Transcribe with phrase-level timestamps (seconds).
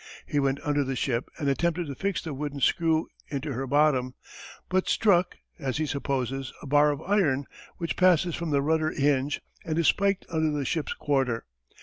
[0.25, 4.15] He went under the ship and attempted to fix the wooden screw into her bottom,
[4.67, 7.45] but struck, as he supposes, a bar of iron
[7.77, 11.45] which passes from the rudder hinge, and is spiked under the ship's quarter.